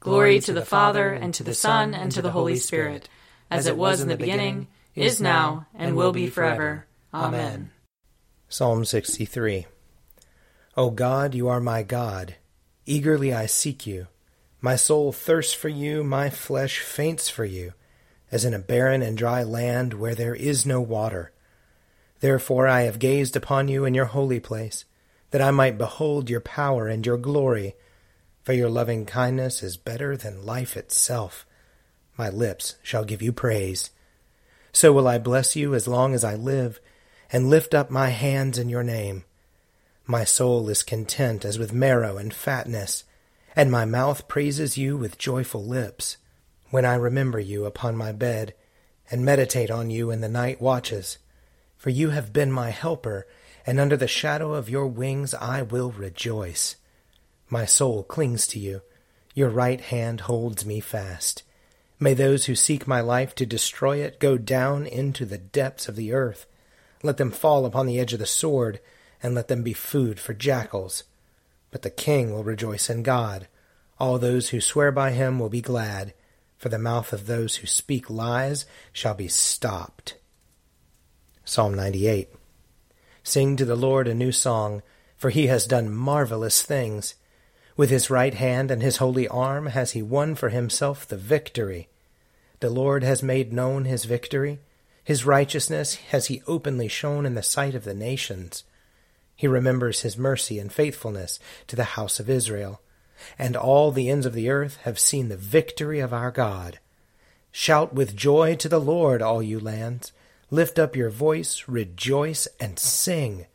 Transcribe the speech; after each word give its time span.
Glory 0.00 0.38
to 0.40 0.52
the 0.52 0.64
Father, 0.64 1.12
and 1.12 1.34
to 1.34 1.42
the 1.42 1.54
Son, 1.54 1.94
and 1.94 2.12
to 2.12 2.22
the 2.22 2.30
Holy 2.30 2.56
Spirit, 2.56 3.08
as 3.50 3.66
it 3.66 3.76
was 3.76 4.00
in 4.00 4.08
the 4.08 4.16
beginning, 4.16 4.68
is 4.94 5.20
now, 5.20 5.66
and 5.74 5.96
will 5.96 6.12
be 6.12 6.28
forever. 6.28 6.86
Amen. 7.12 7.70
Psalm 8.48 8.84
63 8.84 9.66
O 10.76 10.90
God, 10.90 11.34
you 11.34 11.48
are 11.48 11.60
my 11.60 11.82
God. 11.82 12.36
Eagerly 12.86 13.34
I 13.34 13.46
seek 13.46 13.86
you. 13.86 14.06
My 14.60 14.76
soul 14.76 15.12
thirsts 15.12 15.52
for 15.52 15.68
you, 15.68 16.04
my 16.04 16.30
flesh 16.30 16.78
faints 16.78 17.28
for 17.28 17.44
you, 17.44 17.72
as 18.30 18.44
in 18.44 18.54
a 18.54 18.58
barren 18.58 19.02
and 19.02 19.18
dry 19.18 19.42
land 19.42 19.94
where 19.94 20.14
there 20.14 20.34
is 20.34 20.64
no 20.64 20.80
water. 20.80 21.32
Therefore 22.20 22.68
I 22.68 22.82
have 22.82 22.98
gazed 22.98 23.36
upon 23.36 23.68
you 23.68 23.84
in 23.84 23.94
your 23.94 24.06
holy 24.06 24.40
place, 24.40 24.84
that 25.32 25.42
I 25.42 25.50
might 25.50 25.76
behold 25.78 26.30
your 26.30 26.40
power 26.40 26.88
and 26.88 27.04
your 27.04 27.18
glory 27.18 27.74
for 28.48 28.54
your 28.54 28.70
loving 28.70 29.04
kindness 29.04 29.62
is 29.62 29.76
better 29.76 30.16
than 30.16 30.46
life 30.46 30.74
itself. 30.74 31.44
My 32.16 32.30
lips 32.30 32.76
shall 32.82 33.04
give 33.04 33.20
you 33.20 33.30
praise. 33.30 33.90
So 34.72 34.90
will 34.90 35.06
I 35.06 35.18
bless 35.18 35.54
you 35.54 35.74
as 35.74 35.86
long 35.86 36.14
as 36.14 36.24
I 36.24 36.34
live, 36.34 36.80
and 37.30 37.50
lift 37.50 37.74
up 37.74 37.90
my 37.90 38.08
hands 38.08 38.56
in 38.56 38.70
your 38.70 38.82
name. 38.82 39.24
My 40.06 40.24
soul 40.24 40.70
is 40.70 40.82
content 40.82 41.44
as 41.44 41.58
with 41.58 41.74
marrow 41.74 42.16
and 42.16 42.32
fatness, 42.32 43.04
and 43.54 43.70
my 43.70 43.84
mouth 43.84 44.28
praises 44.28 44.78
you 44.78 44.96
with 44.96 45.18
joyful 45.18 45.62
lips. 45.62 46.16
When 46.70 46.86
I 46.86 46.94
remember 46.94 47.38
you 47.38 47.66
upon 47.66 47.98
my 47.98 48.12
bed, 48.12 48.54
and 49.10 49.26
meditate 49.26 49.70
on 49.70 49.90
you 49.90 50.10
in 50.10 50.22
the 50.22 50.26
night 50.26 50.58
watches. 50.58 51.18
For 51.76 51.90
you 51.90 52.08
have 52.16 52.32
been 52.32 52.50
my 52.50 52.70
helper, 52.70 53.26
and 53.66 53.78
under 53.78 53.98
the 53.98 54.08
shadow 54.08 54.54
of 54.54 54.70
your 54.70 54.86
wings 54.86 55.34
I 55.34 55.60
will 55.60 55.90
rejoice. 55.90 56.76
My 57.50 57.64
soul 57.64 58.02
clings 58.02 58.46
to 58.48 58.58
you. 58.58 58.82
Your 59.34 59.48
right 59.48 59.80
hand 59.80 60.22
holds 60.22 60.66
me 60.66 60.80
fast. 60.80 61.42
May 62.00 62.14
those 62.14 62.44
who 62.44 62.54
seek 62.54 62.86
my 62.86 63.00
life 63.00 63.34
to 63.36 63.46
destroy 63.46 63.98
it 63.98 64.20
go 64.20 64.36
down 64.36 64.86
into 64.86 65.24
the 65.24 65.38
depths 65.38 65.88
of 65.88 65.96
the 65.96 66.12
earth. 66.12 66.46
Let 67.02 67.16
them 67.16 67.30
fall 67.30 67.64
upon 67.64 67.86
the 67.86 67.98
edge 67.98 68.12
of 68.12 68.18
the 68.18 68.26
sword, 68.26 68.80
and 69.22 69.34
let 69.34 69.48
them 69.48 69.62
be 69.62 69.72
food 69.72 70.20
for 70.20 70.34
jackals. 70.34 71.04
But 71.70 71.82
the 71.82 71.90
king 71.90 72.32
will 72.32 72.44
rejoice 72.44 72.90
in 72.90 73.02
God. 73.02 73.48
All 73.98 74.18
those 74.18 74.50
who 74.50 74.60
swear 74.60 74.92
by 74.92 75.12
him 75.12 75.38
will 75.38 75.48
be 75.48 75.60
glad, 75.60 76.14
for 76.56 76.68
the 76.68 76.78
mouth 76.78 77.12
of 77.12 77.26
those 77.26 77.56
who 77.56 77.66
speak 77.66 78.10
lies 78.10 78.66
shall 78.92 79.14
be 79.14 79.28
stopped. 79.28 80.16
Psalm 81.44 81.74
98 81.74 82.28
Sing 83.22 83.56
to 83.56 83.64
the 83.64 83.76
Lord 83.76 84.06
a 84.06 84.14
new 84.14 84.32
song, 84.32 84.82
for 85.16 85.30
he 85.30 85.46
has 85.48 85.66
done 85.66 85.94
marvelous 85.94 86.62
things. 86.62 87.14
With 87.78 87.90
his 87.90 88.10
right 88.10 88.34
hand 88.34 88.72
and 88.72 88.82
his 88.82 88.96
holy 88.96 89.28
arm 89.28 89.66
has 89.66 89.92
he 89.92 90.02
won 90.02 90.34
for 90.34 90.48
himself 90.48 91.06
the 91.06 91.16
victory. 91.16 91.86
The 92.58 92.70
Lord 92.70 93.04
has 93.04 93.22
made 93.22 93.52
known 93.52 93.84
his 93.84 94.04
victory. 94.04 94.58
His 95.04 95.24
righteousness 95.24 95.94
has 96.10 96.26
he 96.26 96.42
openly 96.48 96.88
shown 96.88 97.24
in 97.24 97.36
the 97.36 97.42
sight 97.42 97.76
of 97.76 97.84
the 97.84 97.94
nations. 97.94 98.64
He 99.36 99.46
remembers 99.46 100.00
his 100.00 100.18
mercy 100.18 100.58
and 100.58 100.72
faithfulness 100.72 101.38
to 101.68 101.76
the 101.76 101.94
house 101.94 102.18
of 102.18 102.28
Israel. 102.28 102.80
And 103.38 103.56
all 103.56 103.92
the 103.92 104.10
ends 104.10 104.26
of 104.26 104.34
the 104.34 104.50
earth 104.50 104.78
have 104.82 104.98
seen 104.98 105.28
the 105.28 105.36
victory 105.36 106.00
of 106.00 106.12
our 106.12 106.32
God. 106.32 106.80
Shout 107.52 107.94
with 107.94 108.16
joy 108.16 108.56
to 108.56 108.68
the 108.68 108.80
Lord, 108.80 109.22
all 109.22 109.40
you 109.40 109.60
lands. 109.60 110.10
Lift 110.50 110.80
up 110.80 110.96
your 110.96 111.10
voice, 111.10 111.62
rejoice, 111.68 112.48
and 112.58 112.76
sing. 112.76 113.46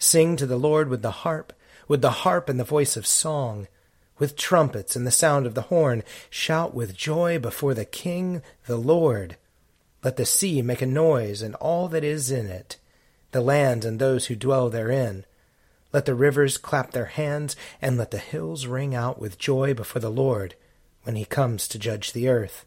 Sing 0.00 0.34
to 0.34 0.46
the 0.46 0.58
Lord 0.58 0.88
with 0.88 1.02
the 1.02 1.12
harp 1.12 1.52
with 1.92 2.00
the 2.00 2.22
harp 2.24 2.48
and 2.48 2.58
the 2.58 2.64
voice 2.64 2.96
of 2.96 3.06
song, 3.06 3.68
with 4.18 4.34
trumpets 4.34 4.96
and 4.96 5.06
the 5.06 5.10
sound 5.10 5.44
of 5.44 5.54
the 5.54 5.68
horn, 5.68 6.02
shout 6.30 6.72
with 6.72 6.96
joy 6.96 7.38
before 7.38 7.74
the 7.74 7.84
King, 7.84 8.40
the 8.64 8.78
Lord. 8.78 9.36
Let 10.02 10.16
the 10.16 10.24
sea 10.24 10.62
make 10.62 10.80
a 10.80 10.86
noise 10.86 11.42
and 11.42 11.54
all 11.56 11.88
that 11.88 12.02
is 12.02 12.30
in 12.30 12.46
it, 12.46 12.78
the 13.32 13.42
land 13.42 13.84
and 13.84 13.98
those 13.98 14.24
who 14.24 14.34
dwell 14.34 14.70
therein. 14.70 15.26
Let 15.92 16.06
the 16.06 16.14
rivers 16.14 16.56
clap 16.56 16.92
their 16.92 17.04
hands, 17.20 17.56
and 17.82 17.98
let 17.98 18.10
the 18.10 18.16
hills 18.16 18.66
ring 18.66 18.94
out 18.94 19.20
with 19.20 19.36
joy 19.36 19.74
before 19.74 20.00
the 20.00 20.08
Lord, 20.08 20.54
when 21.02 21.16
he 21.16 21.26
comes 21.26 21.68
to 21.68 21.78
judge 21.78 22.14
the 22.14 22.26
earth. 22.26 22.64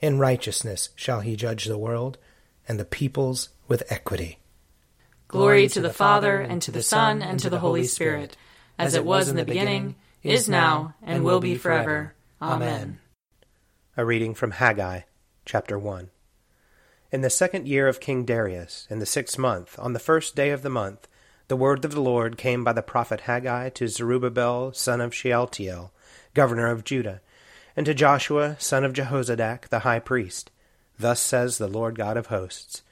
In 0.00 0.20
righteousness 0.20 0.90
shall 0.94 1.18
he 1.18 1.34
judge 1.34 1.64
the 1.64 1.76
world, 1.76 2.16
and 2.68 2.78
the 2.78 2.84
peoples 2.84 3.48
with 3.66 3.82
equity. 3.90 4.38
Glory 5.26 5.66
to 5.66 5.80
the 5.80 5.92
Father, 5.92 6.40
and 6.40 6.62
to 6.62 6.70
the 6.70 6.80
Son, 6.80 7.22
and 7.22 7.40
to 7.40 7.50
the 7.50 7.58
Holy 7.58 7.82
Spirit, 7.82 8.36
as 8.78 8.94
it 8.94 9.04
was 9.04 9.28
in 9.28 9.36
the 9.36 9.44
beginning, 9.44 9.94
is 10.22 10.48
now, 10.48 10.94
and 11.02 11.24
will 11.24 11.40
be 11.40 11.56
forever. 11.56 12.14
Amen. 12.40 12.98
A 13.96 14.04
reading 14.04 14.34
from 14.34 14.52
Haggai, 14.52 15.00
chapter 15.44 15.78
1. 15.78 16.10
In 17.10 17.20
the 17.20 17.30
second 17.30 17.68
year 17.68 17.88
of 17.88 18.00
King 18.00 18.24
Darius, 18.24 18.86
in 18.88 18.98
the 18.98 19.06
sixth 19.06 19.38
month, 19.38 19.78
on 19.78 19.92
the 19.92 19.98
first 19.98 20.34
day 20.34 20.50
of 20.50 20.62
the 20.62 20.70
month, 20.70 21.08
the 21.48 21.56
word 21.56 21.84
of 21.84 21.92
the 21.92 22.00
Lord 22.00 22.38
came 22.38 22.64
by 22.64 22.72
the 22.72 22.82
prophet 22.82 23.22
Haggai 23.22 23.68
to 23.70 23.88
Zerubbabel, 23.88 24.72
son 24.72 25.00
of 25.00 25.14
Shealtiel, 25.14 25.92
governor 26.34 26.68
of 26.68 26.84
Judah, 26.84 27.20
and 27.76 27.84
to 27.86 27.94
Joshua, 27.94 28.56
son 28.58 28.84
of 28.84 28.92
Jehozadak, 28.92 29.68
the 29.68 29.80
high 29.80 29.98
priest. 29.98 30.50
Thus 30.98 31.20
says 31.20 31.58
the 31.58 31.68
Lord 31.68 31.96
God 31.96 32.16
of 32.16 32.26
hosts 32.26 32.82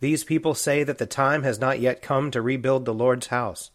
these 0.00 0.24
people 0.24 0.54
say 0.54 0.84
that 0.84 0.98
the 0.98 1.06
time 1.06 1.42
has 1.42 1.58
not 1.58 1.80
yet 1.80 2.02
come 2.02 2.30
to 2.30 2.42
rebuild 2.42 2.84
the 2.84 2.94
Lord's 2.94 3.28
house. 3.28 3.70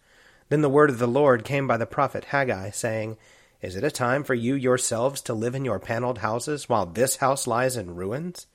Then 0.53 0.61
the 0.61 0.69
word 0.69 0.91
of 0.91 0.99
the 0.99 1.07
Lord 1.07 1.43
came 1.43 1.65
by 1.65 1.77
the 1.77 1.87
prophet 1.87 2.25
Haggai, 2.25 2.69
saying, 2.69 3.17
Is 3.63 3.75
it 3.75 3.83
a 3.83 3.89
time 3.89 4.23
for 4.23 4.35
you 4.35 4.53
yourselves 4.53 5.19
to 5.21 5.33
live 5.33 5.55
in 5.55 5.65
your 5.65 5.79
paneled 5.79 6.19
houses, 6.19 6.69
while 6.69 6.85
this 6.85 7.15
house 7.15 7.47
lies 7.47 7.75
in 7.75 7.95
ruins? 7.95 8.45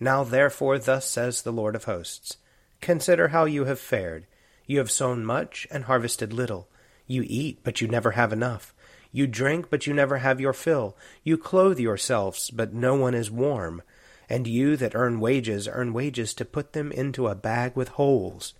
Now 0.00 0.24
therefore 0.24 0.80
thus 0.80 1.06
says 1.06 1.42
the 1.42 1.52
Lord 1.52 1.76
of 1.76 1.84
hosts, 1.84 2.38
Consider 2.80 3.28
how 3.28 3.44
you 3.44 3.66
have 3.66 3.78
fared. 3.78 4.26
You 4.66 4.78
have 4.78 4.90
sown 4.90 5.24
much 5.24 5.64
and 5.70 5.84
harvested 5.84 6.32
little. 6.32 6.66
You 7.06 7.22
eat, 7.24 7.60
but 7.62 7.80
you 7.80 7.86
never 7.86 8.10
have 8.10 8.32
enough. 8.32 8.74
You 9.12 9.28
drink, 9.28 9.70
but 9.70 9.86
you 9.86 9.94
never 9.94 10.18
have 10.18 10.40
your 10.40 10.52
fill. 10.52 10.96
You 11.22 11.38
clothe 11.38 11.78
yourselves, 11.78 12.50
but 12.50 12.74
no 12.74 12.96
one 12.96 13.14
is 13.14 13.30
warm 13.30 13.82
and 14.28 14.48
you 14.48 14.76
that 14.78 14.96
earn 14.96 15.20
wages 15.20 15.68
earn 15.70 15.92
wages 15.92 16.34
to 16.34 16.44
put 16.44 16.72
them 16.72 16.90
into 16.90 17.28
a 17.28 17.36
bag 17.36 17.76
with 17.76 17.90
holes. 17.90 18.54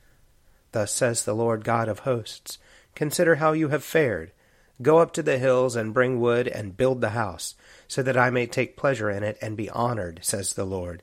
Thus 0.70 0.93
says 0.93 1.25
the 1.25 1.35
Lord 1.35 1.64
God 1.64 1.88
of 1.88 2.00
hosts 2.00 2.58
Consider 2.94 3.37
how 3.37 3.52
you 3.52 3.69
have 3.69 3.85
fared. 3.85 4.32
Go 4.81 4.99
up 4.99 5.12
to 5.14 5.23
the 5.23 5.38
hills 5.38 5.75
and 5.75 5.94
bring 5.94 6.20
wood 6.20 6.46
and 6.46 6.76
build 6.76 7.00
the 7.00 7.11
house, 7.11 7.55
so 7.88 8.02
that 8.02 8.17
I 8.17 8.31
may 8.31 8.46
take 8.46 8.76
pleasure 8.76 9.11
in 9.11 9.23
it 9.23 9.37
and 9.40 9.56
be 9.56 9.70
honored, 9.70 10.20
says 10.23 10.55
the 10.55 10.64
Lord. 10.64 11.02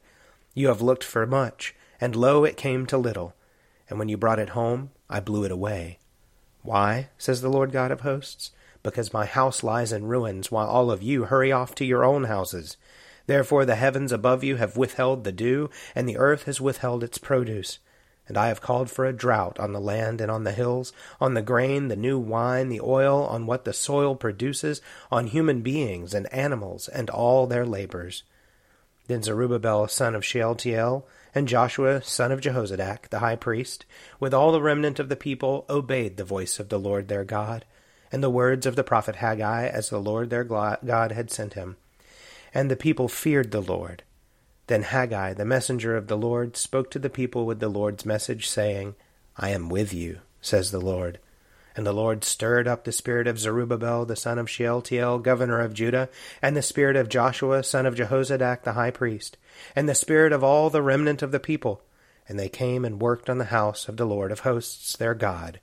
You 0.54 0.68
have 0.70 0.82
looked 0.82 1.04
for 1.04 1.26
much, 1.28 1.76
and 2.00 2.16
lo, 2.16 2.46
it 2.46 2.56
came 2.56 2.86
to 2.88 2.98
little. 2.98 3.36
And 3.90 4.00
when 4.00 4.08
you 4.08 4.18
brought 4.18 4.40
it 4.40 4.50
home, 4.50 4.92
I 5.10 5.20
blew 5.20 5.44
it 5.44 5.52
away. 5.52 6.00
Why, 6.62 7.10
says 7.18 7.42
the 7.42 7.50
Lord 7.50 7.72
God 7.72 7.92
of 7.92 8.02
hosts? 8.02 8.52
Because 8.82 9.14
my 9.14 9.26
house 9.26 9.64
lies 9.64 9.92
in 9.92 10.06
ruins, 10.06 10.50
while 10.50 10.68
all 10.68 10.90
of 10.90 11.04
you 11.04 11.26
hurry 11.26 11.52
off 11.52 11.76
to 11.76 11.86
your 11.86 12.06
own 12.06 12.24
houses. 12.24 12.78
Therefore 13.28 13.66
the 13.66 13.76
heavens 13.76 14.12
above 14.12 14.44
you 14.44 14.56
have 14.56 14.78
withheld 14.78 15.24
the 15.24 15.32
dew, 15.32 15.70
and 15.94 16.08
the 16.08 16.18
earth 16.18 16.44
has 16.44 16.62
withheld 16.62 17.04
its 17.04 17.18
produce. 17.18 17.80
And 18.28 18.38
I 18.38 18.48
have 18.48 18.62
called 18.62 18.90
for 18.90 19.06
a 19.06 19.14
drought 19.14 19.60
on 19.60 19.72
the 19.72 19.80
land 19.80 20.20
and 20.20 20.32
on 20.32 20.44
the 20.44 20.52
hills, 20.52 20.92
on 21.22 21.36
the 21.36 21.42
grain, 21.42 21.90
the 21.90 21.96
new 21.96 22.18
wine, 22.18 22.70
the 22.70 22.82
oil, 22.82 23.26
on 23.26 23.46
what 23.46 23.66
the 23.66 23.74
soil 23.74 24.16
produces, 24.16 24.82
on 25.12 25.28
human 25.28 25.62
beings 25.62 26.14
and 26.14 26.32
animals, 26.34 26.88
and 26.88 27.10
all 27.10 27.46
their 27.46 27.66
labors. 27.66 28.24
Then 29.08 29.22
Zerubbabel 29.22 29.88
son 29.88 30.16
of 30.16 30.26
Shealtiel, 30.26 31.08
and 31.36 31.48
Joshua 31.48 32.02
son 32.02 32.32
of 32.32 32.42
Jehozadak, 32.42 33.10
the 33.10 33.20
high 33.20 33.36
priest, 33.36 33.86
with 34.20 34.34
all 34.34 34.52
the 34.52 34.62
remnant 34.62 35.00
of 35.00 35.10
the 35.10 35.16
people, 35.16 35.66
obeyed 35.70 36.18
the 36.18 36.24
voice 36.24 36.60
of 36.60 36.70
the 36.70 36.80
Lord 36.80 37.08
their 37.08 37.24
God, 37.24 37.66
and 38.12 38.24
the 38.24 38.30
words 38.32 38.66
of 38.66 38.76
the 38.76 38.84
prophet 38.84 39.18
Haggai, 39.18 39.68
as 39.68 39.90
the 39.90 40.00
Lord 40.00 40.32
their 40.32 40.44
God 40.44 41.12
had 41.12 41.30
sent 41.30 41.54
him. 41.54 41.78
And 42.54 42.72
the 42.72 42.76
people 42.76 43.08
feared 43.08 43.52
the 43.52 43.62
Lord 43.62 44.02
then 44.68 44.84
Haggai, 44.84 45.34
the 45.34 45.46
messenger 45.46 45.96
of 45.96 46.08
the 46.08 46.18
Lord, 46.18 46.58
spoke 46.58 46.90
to 46.92 47.00
the 47.00 47.10
people 47.10 47.46
with 47.46 47.60
the 47.60 47.70
Lord's 47.70 48.06
message, 48.06 48.48
saying, 48.48 48.96
I 49.38 49.50
am 49.50 49.70
with 49.70 49.94
you, 49.94 50.20
says 50.42 50.72
the 50.72 50.80
Lord. 50.80 51.20
And 51.76 51.86
the 51.86 51.94
Lord 51.94 52.24
stirred 52.24 52.68
up 52.68 52.84
the 52.84 52.92
spirit 52.92 53.28
of 53.28 53.38
Zerubbabel 53.38 54.06
the 54.06 54.16
son 54.16 54.40
of 54.40 54.50
Shealtiel, 54.50 55.20
governor 55.20 55.60
of 55.60 55.74
Judah, 55.74 56.10
and 56.42 56.56
the 56.56 56.62
spirit 56.62 56.96
of 56.96 57.10
Joshua 57.10 57.64
son 57.64 57.86
of 57.86 57.96
Jehozadak 57.96 58.64
the 58.64 58.74
high 58.74 58.92
priest, 58.92 59.38
and 59.76 59.88
the 59.88 59.94
spirit 59.94 60.32
of 60.32 60.44
all 60.44 60.70
the 60.70 60.82
remnant 60.82 61.22
of 61.22 61.32
the 61.32 61.40
people. 61.40 61.82
And 62.28 62.40
they 62.40 62.50
came 62.50 62.86
and 62.86 63.02
worked 63.02 63.30
on 63.30 63.38
the 63.38 63.46
house 63.46 63.88
of 63.88 63.98
the 63.98 64.06
Lord 64.06 64.32
of 64.32 64.40
hosts 64.40 64.96
their 64.96 65.14
God, 65.14 65.60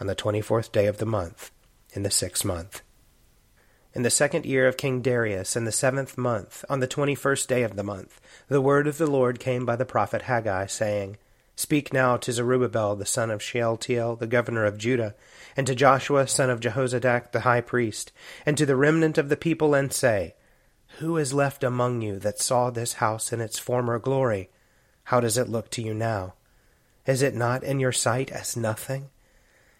on 0.00 0.06
the 0.06 0.14
twenty 0.14 0.40
fourth 0.40 0.72
day 0.72 0.86
of 0.86 0.98
the 0.98 1.04
month, 1.04 1.50
in 1.92 2.04
the 2.04 2.10
sixth 2.10 2.44
month. 2.44 2.82
In 3.96 4.02
the 4.02 4.10
second 4.10 4.44
year 4.44 4.68
of 4.68 4.76
King 4.76 5.00
Darius, 5.00 5.56
in 5.56 5.64
the 5.64 5.72
seventh 5.72 6.18
month, 6.18 6.66
on 6.68 6.80
the 6.80 6.86
twenty 6.86 7.14
first 7.14 7.48
day 7.48 7.62
of 7.62 7.76
the 7.76 7.82
month, 7.82 8.20
the 8.46 8.60
word 8.60 8.86
of 8.86 8.98
the 8.98 9.06
Lord 9.06 9.40
came 9.40 9.64
by 9.64 9.74
the 9.74 9.86
prophet 9.86 10.20
Haggai, 10.20 10.66
saying, 10.66 11.16
Speak 11.56 11.94
now 11.94 12.18
to 12.18 12.30
Zerubbabel 12.30 12.94
the 12.94 13.06
son 13.06 13.30
of 13.30 13.42
Shealtiel, 13.42 14.16
the 14.16 14.26
governor 14.26 14.66
of 14.66 14.76
Judah, 14.76 15.14
and 15.56 15.66
to 15.66 15.74
Joshua 15.74 16.26
son 16.26 16.50
of 16.50 16.60
Jehozadak 16.60 17.32
the 17.32 17.40
high 17.40 17.62
priest, 17.62 18.12
and 18.44 18.58
to 18.58 18.66
the 18.66 18.76
remnant 18.76 19.16
of 19.16 19.30
the 19.30 19.34
people, 19.36 19.72
and 19.72 19.90
say, 19.90 20.34
Who 20.98 21.16
is 21.16 21.32
left 21.32 21.64
among 21.64 22.02
you 22.02 22.18
that 22.18 22.38
saw 22.38 22.68
this 22.68 23.00
house 23.00 23.32
in 23.32 23.40
its 23.40 23.58
former 23.58 23.98
glory? 23.98 24.50
How 25.04 25.20
does 25.20 25.38
it 25.38 25.48
look 25.48 25.70
to 25.70 25.80
you 25.80 25.94
now? 25.94 26.34
Is 27.06 27.22
it 27.22 27.34
not 27.34 27.64
in 27.64 27.80
your 27.80 27.92
sight 27.92 28.30
as 28.30 28.58
nothing? 28.58 29.08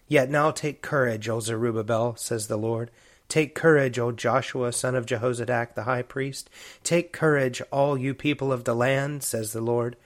Yet 0.07 0.31
now 0.31 0.49
take 0.49 0.81
courage, 0.81 1.29
O 1.29 1.39
Zerubbabel, 1.39 2.15
says 2.15 2.47
the 2.47 2.57
Lord, 2.57 2.89
Take 3.27 3.55
courage, 3.55 3.99
O 3.99 4.11
Joshua, 4.11 4.71
son 4.71 4.95
of 4.95 5.05
Jehozadak 5.05 5.75
the 5.75 5.83
high 5.83 6.01
priest. 6.01 6.49
Take 6.83 7.11
courage, 7.11 7.61
all 7.71 7.97
you 7.97 8.13
people 8.13 8.53
of 8.53 8.63
the 8.63 8.75
land, 8.75 9.23
says 9.23 9.51
the 9.51 9.61
Lord. 9.61 9.97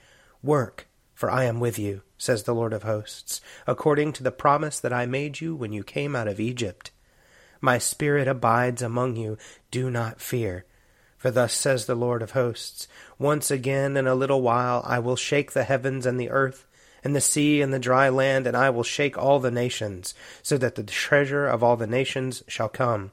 Work, 0.42 0.88
for 1.14 1.30
I 1.30 1.44
am 1.44 1.60
with 1.60 1.78
you, 1.78 2.02
says 2.18 2.42
the 2.42 2.54
Lord 2.54 2.72
of 2.72 2.82
hosts, 2.82 3.40
according 3.66 4.12
to 4.14 4.22
the 4.22 4.32
promise 4.32 4.80
that 4.80 4.92
I 4.92 5.06
made 5.06 5.40
you 5.40 5.54
when 5.54 5.72
you 5.72 5.84
came 5.84 6.16
out 6.16 6.26
of 6.26 6.40
Egypt. 6.40 6.90
My 7.60 7.78
spirit 7.78 8.26
abides 8.26 8.82
among 8.82 9.14
you. 9.14 9.38
Do 9.70 9.88
not 9.88 10.20
fear. 10.20 10.64
For 11.16 11.30
thus 11.30 11.52
says 11.52 11.86
the 11.86 11.94
Lord 11.94 12.20
of 12.20 12.32
hosts 12.32 12.88
Once 13.16 13.52
again 13.52 13.96
in 13.96 14.08
a 14.08 14.16
little 14.16 14.42
while 14.42 14.82
I 14.84 14.98
will 14.98 15.14
shake 15.14 15.52
the 15.52 15.62
heavens 15.62 16.04
and 16.04 16.18
the 16.18 16.30
earth 16.30 16.66
and 17.04 17.16
the 17.16 17.20
sea 17.20 17.60
and 17.60 17.72
the 17.72 17.78
dry 17.78 18.08
land, 18.08 18.46
and 18.46 18.56
I 18.56 18.70
will 18.70 18.82
shake 18.82 19.18
all 19.18 19.40
the 19.40 19.50
nations, 19.50 20.14
so 20.42 20.56
that 20.58 20.76
the 20.76 20.82
treasure 20.82 21.46
of 21.46 21.62
all 21.62 21.76
the 21.76 21.86
nations 21.86 22.42
shall 22.46 22.68
come. 22.68 23.12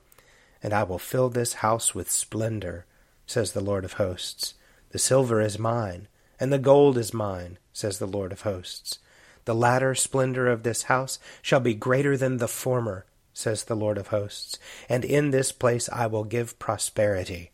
And 0.61 0.73
I 0.73 0.83
will 0.83 0.99
fill 0.99 1.29
this 1.29 1.53
house 1.55 1.95
with 1.95 2.11
splendor, 2.11 2.85
says 3.25 3.53
the 3.53 3.61
Lord 3.61 3.85
of 3.85 3.93
hosts. 3.93 4.55
The 4.91 4.99
silver 4.99 5.41
is 5.41 5.57
mine, 5.57 6.07
and 6.39 6.51
the 6.51 6.59
gold 6.59 6.97
is 6.97 7.13
mine, 7.13 7.57
says 7.73 7.99
the 7.99 8.07
Lord 8.07 8.31
of 8.31 8.41
hosts. 8.41 8.99
The 9.45 9.55
latter 9.55 9.95
splendor 9.95 10.47
of 10.47 10.63
this 10.63 10.83
house 10.83 11.17
shall 11.41 11.59
be 11.59 11.73
greater 11.73 12.17
than 12.17 12.37
the 12.37 12.47
former, 12.47 13.05
says 13.33 13.63
the 13.63 13.75
Lord 13.75 13.97
of 13.97 14.07
hosts. 14.07 14.59
And 14.87 15.05
in 15.05 15.31
this 15.31 15.51
place 15.51 15.89
I 15.89 16.07
will 16.07 16.23
give 16.23 16.59
prosperity, 16.59 17.51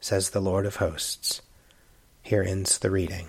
says 0.00 0.30
the 0.30 0.40
Lord 0.40 0.66
of 0.66 0.76
hosts. 0.76 1.42
Here 2.22 2.42
ends 2.42 2.78
the 2.78 2.90
reading. 2.90 3.28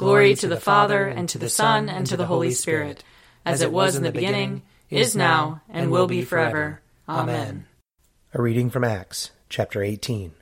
Glory 0.00 0.34
to 0.34 0.48
the 0.48 0.58
Father, 0.58 1.06
and 1.08 1.28
to 1.28 1.36
the 1.36 1.50
Son, 1.50 1.90
and 1.90 2.06
to 2.06 2.16
the 2.16 2.24
Holy 2.24 2.52
Spirit, 2.52 3.04
as 3.44 3.60
it 3.60 3.70
was 3.70 3.96
in 3.96 4.02
the 4.02 4.10
beginning, 4.10 4.62
is 4.88 5.14
now, 5.14 5.60
and 5.68 5.90
will 5.90 6.06
be 6.06 6.22
forever. 6.22 6.80
Amen. 7.06 7.66
A 8.32 8.40
reading 8.40 8.70
from 8.70 8.82
Acts, 8.82 9.30
chapter 9.50 9.82
18. 9.82 10.32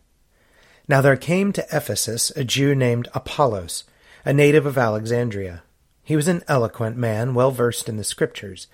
Now 0.86 1.00
there 1.00 1.16
came 1.16 1.52
to 1.52 1.66
Ephesus 1.72 2.30
a 2.36 2.44
Jew 2.44 2.76
named 2.76 3.08
Apollos, 3.14 3.82
a 4.24 4.32
native 4.32 4.64
of 4.64 4.78
Alexandria. 4.78 5.64
He 6.04 6.14
was 6.14 6.28
an 6.28 6.44
eloquent 6.46 6.96
man, 6.96 7.34
well 7.34 7.50
versed 7.50 7.88
in 7.88 7.96
the 7.96 8.04
Scriptures. 8.04 8.68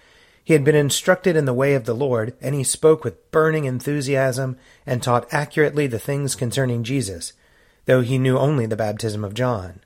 He 0.44 0.52
had 0.52 0.64
been 0.64 0.76
instructed 0.76 1.34
in 1.34 1.46
the 1.46 1.54
way 1.54 1.72
of 1.72 1.86
the 1.86 1.94
Lord, 1.94 2.34
and 2.42 2.54
he 2.54 2.62
spoke 2.62 3.04
with 3.04 3.30
burning 3.30 3.64
enthusiasm 3.64 4.58
and 4.84 5.02
taught 5.02 5.32
accurately 5.32 5.86
the 5.86 5.98
things 5.98 6.34
concerning 6.34 6.84
Jesus, 6.84 7.32
though 7.86 8.02
he 8.02 8.18
knew 8.18 8.36
only 8.36 8.66
the 8.66 8.76
baptism 8.76 9.24
of 9.24 9.32
John. 9.32 9.80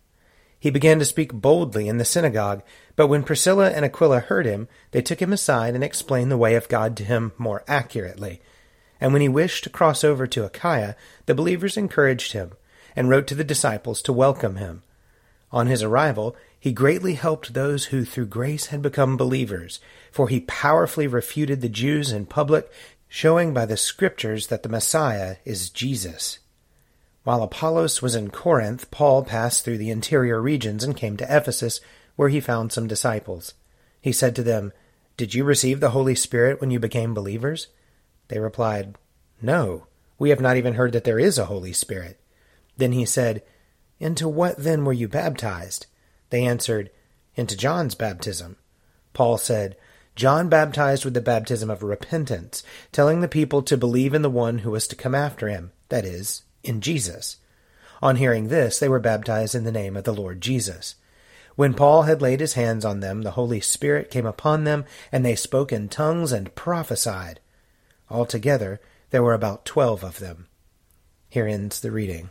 He 0.61 0.71
began 0.71 0.99
to 0.99 1.05
speak 1.05 1.33
boldly 1.33 1.89
in 1.89 1.99
the 1.99 2.05
synagogue, 2.05 2.63
but 2.97 3.07
when 3.07 3.23
Priscilla 3.23 3.71
and 3.71 3.85
Aquila 3.85 4.21
heard 4.21 4.47
him, 4.47 4.67
they 4.91 5.03
took 5.03 5.23
him 5.23 5.33
aside 5.33 5.75
and 5.75 5.85
explained 5.85 6.31
the 6.31 6.37
way 6.37 6.55
of 6.55 6.69
God 6.69 6.97
to 6.97 7.05
him 7.05 7.33
more 7.39 7.63
accurately. 7.69 8.41
And 9.01 9.13
when 9.13 9.23
he 9.23 9.29
wished 9.29 9.65
to 9.65 9.71
cross 9.71 10.03
over 10.03 10.27
to 10.27 10.45
Achaia, 10.45 10.97
the 11.27 11.35
believers 11.35 11.77
encouraged 11.77 12.33
him 12.33 12.53
and 12.97 13.09
wrote 13.09 13.29
to 13.29 13.37
the 13.37 13.45
disciples 13.45 14.03
to 14.03 14.13
welcome 14.13 14.57
him. 14.57 14.83
On 15.53 15.69
his 15.69 15.83
arrival, 15.83 16.37
he 16.59 16.73
greatly 16.73 17.15
helped 17.15 17.55
those 17.55 17.87
who 17.87 18.05
through 18.05 18.27
grace 18.27 18.67
had 18.67 18.83
become 18.83 19.17
believers, 19.17 19.79
for 20.11 20.29
he 20.29 20.41
powerfully 20.41 21.07
refuted 21.07 21.61
the 21.61 21.69
Jews 21.69 22.11
in 22.11 22.27
public, 22.27 22.71
showing 23.07 23.55
by 23.55 23.65
the 23.65 23.77
Scriptures 23.77 24.49
that 24.49 24.65
the 24.65 24.69
Messiah 24.69 25.37
is 25.45 25.71
Jesus. 25.71 26.41
While 27.25 27.43
Apollos 27.43 28.01
was 28.01 28.15
in 28.15 28.31
Corinth, 28.31 28.91
Paul 28.91 29.25
passed 29.25 29.65
through 29.65 29.79
the 29.79 29.91
interior 29.91 30.41
regions 30.41 30.83
and 30.83 30.97
came 30.97 31.17
to 31.17 31.37
Ephesus, 31.37 31.81
where 32.17 32.29
he 32.29 32.41
found 32.41 32.73
some 32.73 32.87
disciples. 32.87 33.55
He 34.01 34.13
said 34.13 34.35
to 34.37 34.43
them, 34.43 34.73
Did 35.17 35.35
you 35.35 35.45
receive 35.45 35.81
the 35.81 35.91
Holy 35.91 36.15
Spirit 36.15 36.61
when 36.61 36.71
you 36.71 36.81
became 36.81 37.15
believers? 37.15 37.69
They 38.29 38.39
replied, 38.39 38.97
No, 39.43 39.87
we 40.19 40.31
have 40.31 40.41
not 40.41 40.57
even 40.57 40.75
heard 40.75 40.93
that 40.93 41.05
there 41.05 41.19
is 41.19 41.39
a 41.39 41.47
Holy 41.47 41.73
Spirit. 41.73 42.21
Then 42.77 42.93
he 42.93 43.05
said, 43.05 43.43
Into 43.99 44.29
what 44.29 44.57
then 44.57 44.85
were 44.85 44.93
you 44.93 45.09
baptized? 45.09 45.87
They 46.31 46.45
answered, 46.45 46.91
Into 47.35 47.57
John's 47.57 47.95
baptism. 47.95 48.57
Paul 49.13 49.39
said, 49.39 49.77
John 50.17 50.49
baptized 50.49 51.05
with 51.05 51.15
the 51.15 51.21
baptism 51.21 51.71
of 51.71 51.83
repentance, 51.83 52.65
telling 52.91 53.21
the 53.21 53.29
people 53.29 53.63
to 53.63 53.77
believe 53.77 54.15
in 54.15 54.23
the 54.23 54.31
one 54.31 54.59
who 54.59 54.73
was 54.73 54.89
to 54.89 54.97
come 54.97 55.15
after 55.15 55.49
him, 55.49 55.71
that 55.91 56.05
is, 56.05 56.43
in 56.69 56.81
Jesus. 56.81 57.39
On 58.01 58.17
hearing 58.17 58.49
this, 58.49 58.79
they 58.79 58.89
were 58.89 59.01
baptized 59.01 59.55
in 59.55 59.65
the 59.65 59.73
name 59.73 59.97
of 59.97 60.05
the 60.05 60.15
Lord 60.15 60.41
Jesus. 60.41 60.95
When 61.57 61.75
Paul 61.75 62.03
had 62.03 62.23
laid 62.23 62.39
his 62.39 62.53
hands 62.53 62.85
on 62.85 63.01
them, 63.01 63.23
the 63.23 63.33
Holy 63.33 63.61
Spirit 63.61 64.11
came 64.11 64.27
upon 64.27 64.63
them, 64.63 64.85
and 65.11 65.25
they 65.25 65.35
spoke 65.35 65.73
in 65.73 65.89
tongues 65.89 66.31
and 66.31 66.55
prophesied. 66.55 67.41
Altogether, 68.09 68.81
there 69.11 69.23
were 69.23 69.35
about 69.35 69.65
twelve 69.65 70.05
of 70.05 70.21
them. 70.21 70.47
Here 71.29 71.49
ends 71.49 71.81
the 71.81 71.91
reading. 71.91 72.31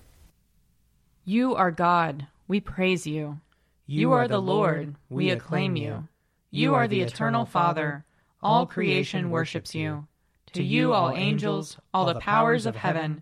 You 1.26 1.56
are 1.56 1.72
God. 1.72 2.28
We 2.48 2.62
praise 2.62 3.06
you. 3.06 3.42
You 3.86 4.14
are 4.14 4.28
the 4.28 4.42
Lord, 4.42 4.96
we 5.10 5.30
acclaim 5.30 5.76
you. 5.76 6.08
You 6.52 6.76
are 6.76 6.88
the 6.88 7.02
eternal 7.02 7.46
Father, 7.46 8.06
all 8.42 8.66
creation 8.66 9.30
worships 9.30 9.76
you. 9.76 10.08
To 10.54 10.64
you, 10.64 10.94
all 10.94 11.12
angels, 11.12 11.78
all 11.94 12.06
the 12.06 12.20
powers 12.20 12.66
of 12.66 12.76
heaven, 12.76 13.22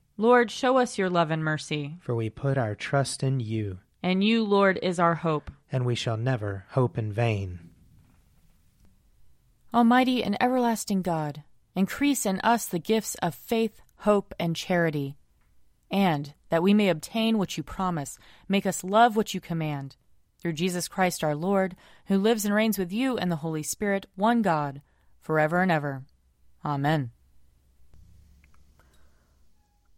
Lord, 0.21 0.51
show 0.51 0.77
us 0.77 0.97
your 0.97 1.09
love 1.09 1.31
and 1.31 1.43
mercy. 1.43 1.97
For 2.01 2.15
we 2.15 2.29
put 2.29 2.57
our 2.57 2.75
trust 2.75 3.23
in 3.23 3.39
you. 3.39 3.79
And 4.03 4.23
you, 4.23 4.43
Lord, 4.43 4.79
is 4.81 4.99
our 4.99 5.15
hope. 5.15 5.51
And 5.71 5.85
we 5.85 5.95
shall 5.95 6.17
never 6.17 6.65
hope 6.69 6.97
in 6.97 7.11
vain. 7.11 7.71
Almighty 9.73 10.23
and 10.23 10.37
everlasting 10.41 11.01
God, 11.01 11.43
increase 11.75 12.25
in 12.25 12.39
us 12.41 12.65
the 12.65 12.79
gifts 12.79 13.15
of 13.15 13.33
faith, 13.33 13.81
hope, 13.97 14.33
and 14.39 14.55
charity 14.55 15.17
and 15.91 16.33
that 16.49 16.63
we 16.63 16.73
may 16.73 16.89
obtain 16.89 17.37
what 17.37 17.57
you 17.57 17.63
promise, 17.63 18.17
make 18.47 18.65
us 18.65 18.83
love 18.83 19.15
what 19.15 19.33
you 19.33 19.41
command. 19.41 19.97
Through 20.39 20.53
Jesus 20.53 20.87
Christ 20.87 21.23
our 21.23 21.35
Lord, 21.35 21.75
who 22.05 22.17
lives 22.17 22.45
and 22.45 22.53
reigns 22.53 22.79
with 22.79 22.91
you 22.91 23.17
and 23.17 23.31
the 23.31 23.37
Holy 23.37 23.61
Spirit, 23.61 24.07
one 24.15 24.41
God, 24.41 24.81
forever 25.19 25.61
and 25.61 25.71
ever. 25.71 26.03
Amen. 26.65 27.11